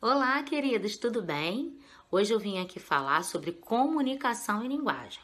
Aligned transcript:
Olá, 0.00 0.40
queridos, 0.44 0.96
tudo 0.96 1.20
bem? 1.20 1.76
Hoje 2.08 2.32
eu 2.32 2.38
vim 2.38 2.60
aqui 2.60 2.78
falar 2.78 3.24
sobre 3.24 3.50
comunicação 3.50 4.64
e 4.64 4.68
linguagem. 4.68 5.18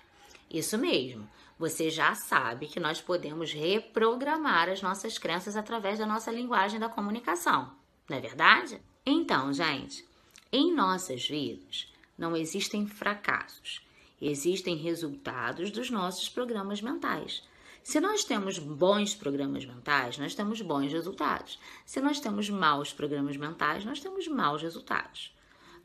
Isso 0.50 0.76
mesmo, 0.76 1.30
você 1.56 1.88
já 1.88 2.12
sabe 2.16 2.66
que 2.66 2.80
nós 2.80 3.00
podemos 3.00 3.52
reprogramar 3.52 4.68
as 4.68 4.82
nossas 4.82 5.16
crenças 5.16 5.56
através 5.56 6.00
da 6.00 6.06
nossa 6.06 6.32
linguagem 6.32 6.80
da 6.80 6.88
comunicação, 6.88 7.70
não 8.08 8.16
é 8.16 8.20
verdade? 8.20 8.82
Então, 9.06 9.52
gente, 9.52 10.04
em 10.50 10.74
nossas 10.74 11.24
vidas 11.24 11.92
não 12.18 12.36
existem 12.36 12.84
fracassos, 12.84 13.80
existem 14.20 14.74
resultados 14.74 15.70
dos 15.70 15.88
nossos 15.88 16.28
programas 16.28 16.82
mentais. 16.82 17.44
Se 17.84 18.00
nós 18.00 18.24
temos 18.24 18.58
bons 18.58 19.14
programas 19.14 19.66
mentais, 19.66 20.16
nós 20.16 20.34
temos 20.34 20.62
bons 20.62 20.90
resultados. 20.90 21.60
Se 21.84 22.00
nós 22.00 22.18
temos 22.18 22.48
maus 22.48 22.94
programas 22.94 23.36
mentais, 23.36 23.84
nós 23.84 24.00
temos 24.00 24.26
maus 24.26 24.62
resultados. 24.62 25.36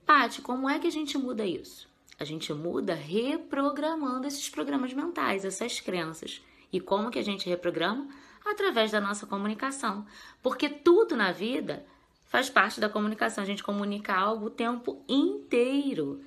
Pati, 0.05 0.41
como 0.41 0.69
é 0.69 0.79
que 0.79 0.87
a 0.87 0.91
gente 0.91 1.17
muda 1.17 1.45
isso? 1.45 1.89
A 2.17 2.23
gente 2.23 2.53
muda 2.53 2.95
reprogramando 2.95 4.25
esses 4.25 4.49
programas 4.49 4.93
mentais, 4.93 5.43
essas 5.43 5.81
crenças. 5.81 6.41
E 6.71 6.79
como 6.79 7.11
que 7.11 7.19
a 7.19 7.23
gente 7.23 7.49
reprograma? 7.49 8.07
Através 8.45 8.91
da 8.91 9.01
nossa 9.01 9.27
comunicação. 9.27 10.07
Porque 10.41 10.69
tudo 10.69 11.17
na 11.17 11.33
vida 11.33 11.85
faz 12.27 12.49
parte 12.49 12.79
da 12.79 12.87
comunicação. 12.87 13.43
A 13.43 13.47
gente 13.47 13.61
comunica 13.61 14.15
algo 14.15 14.45
o 14.45 14.49
tempo 14.49 15.03
inteiro 15.05 16.23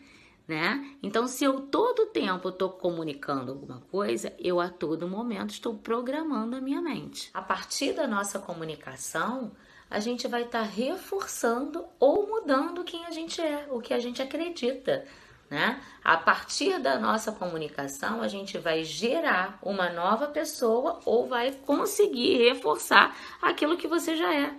né? 0.52 0.86
Então, 1.02 1.26
se 1.26 1.44
eu 1.44 1.62
todo 1.62 2.08
tempo 2.08 2.50
estou 2.50 2.68
comunicando 2.68 3.52
alguma 3.52 3.80
coisa, 3.90 4.34
eu 4.38 4.60
a 4.60 4.68
todo 4.68 5.08
momento 5.08 5.48
estou 5.48 5.74
programando 5.74 6.54
a 6.54 6.60
minha 6.60 6.82
mente. 6.82 7.30
A 7.32 7.40
partir 7.40 7.94
da 7.94 8.06
nossa 8.06 8.38
comunicação, 8.38 9.52
a 9.88 9.98
gente 9.98 10.28
vai 10.28 10.42
estar 10.42 10.60
tá 10.60 10.64
reforçando 10.64 11.86
ou 11.98 12.26
mudando 12.26 12.84
quem 12.84 13.06
a 13.06 13.10
gente 13.10 13.40
é, 13.40 13.66
o 13.70 13.80
que 13.80 13.94
a 13.94 13.98
gente 13.98 14.20
acredita. 14.20 15.06
Né? 15.48 15.80
A 16.04 16.18
partir 16.18 16.78
da 16.78 16.98
nossa 16.98 17.32
comunicação, 17.32 18.20
a 18.20 18.28
gente 18.28 18.58
vai 18.58 18.84
gerar 18.84 19.58
uma 19.62 19.88
nova 19.88 20.26
pessoa 20.26 21.00
ou 21.06 21.26
vai 21.26 21.52
conseguir 21.52 22.36
reforçar 22.36 23.16
aquilo 23.40 23.78
que 23.78 23.88
você 23.88 24.16
já 24.16 24.34
é. 24.34 24.54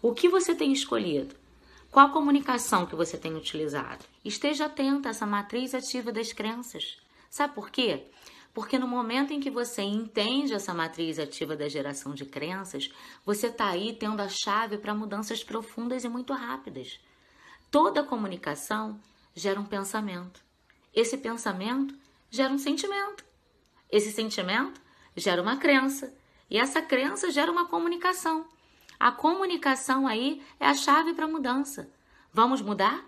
O 0.00 0.14
que 0.14 0.26
você 0.26 0.54
tem 0.54 0.72
escolhido? 0.72 1.43
Qual 1.94 2.10
comunicação 2.10 2.86
que 2.86 2.96
você 2.96 3.16
tem 3.16 3.36
utilizado? 3.36 4.04
Esteja 4.24 4.66
atento 4.66 5.06
a 5.06 5.12
essa 5.12 5.24
matriz 5.24 5.76
ativa 5.76 6.10
das 6.10 6.32
crenças. 6.32 6.96
Sabe 7.30 7.54
por 7.54 7.70
quê? 7.70 8.08
Porque 8.52 8.80
no 8.80 8.88
momento 8.88 9.32
em 9.32 9.38
que 9.38 9.48
você 9.48 9.82
entende 9.82 10.52
essa 10.52 10.74
matriz 10.74 11.20
ativa 11.20 11.54
da 11.54 11.68
geração 11.68 12.12
de 12.12 12.24
crenças, 12.24 12.90
você 13.24 13.46
está 13.46 13.68
aí 13.68 13.92
tendo 13.94 14.20
a 14.20 14.28
chave 14.28 14.76
para 14.76 14.92
mudanças 14.92 15.44
profundas 15.44 16.02
e 16.02 16.08
muito 16.08 16.32
rápidas. 16.32 16.98
Toda 17.70 18.02
comunicação 18.02 19.00
gera 19.32 19.60
um 19.60 19.64
pensamento. 19.64 20.42
Esse 20.92 21.16
pensamento 21.16 21.96
gera 22.28 22.52
um 22.52 22.58
sentimento. 22.58 23.24
Esse 23.88 24.10
sentimento 24.10 24.80
gera 25.16 25.40
uma 25.40 25.58
crença. 25.58 26.12
E 26.50 26.58
essa 26.58 26.82
crença 26.82 27.30
gera 27.30 27.52
uma 27.52 27.68
comunicação. 27.68 28.48
A 29.04 29.12
comunicação 29.12 30.06
aí 30.06 30.40
é 30.58 30.64
a 30.66 30.72
chave 30.72 31.12
para 31.12 31.26
a 31.26 31.28
mudança. 31.28 31.90
Vamos 32.32 32.62
mudar? 32.62 33.04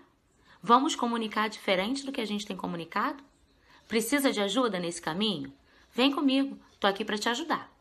Vamos 0.61 0.95
comunicar 0.95 1.49
diferente 1.49 2.05
do 2.05 2.11
que 2.11 2.21
a 2.21 2.25
gente 2.25 2.45
tem 2.45 2.55
comunicado? 2.55 3.23
Precisa 3.87 4.31
de 4.31 4.39
ajuda 4.39 4.77
nesse 4.77 5.01
caminho? 5.01 5.51
Vem 5.91 6.11
comigo, 6.11 6.55
tô 6.79 6.85
aqui 6.85 7.03
para 7.03 7.17
te 7.17 7.27
ajudar. 7.29 7.75